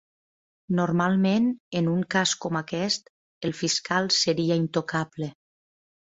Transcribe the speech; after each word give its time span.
Normalment, 0.77 1.49
en 1.81 1.89
un 1.91 1.99
cas 2.15 2.31
com 2.47 2.57
aquest, 2.61 3.13
el 3.51 3.55
fiscal 3.61 4.11
seria 4.23 4.59
intocable. 4.65 5.31